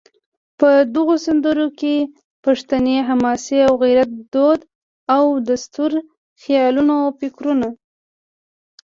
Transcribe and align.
په 0.59 0.69
دغو 0.95 1.15
سندرو 1.25 1.67
کې 1.79 1.95
پښتني 2.43 2.97
حماسه 3.07 3.57
او 3.67 3.73
غیرت، 3.83 4.11
دود 4.33 4.59
او 5.15 5.25
دستور، 5.47 5.91
خیالونه 6.41 6.93
او 7.03 7.09
فکرونه 7.19 7.67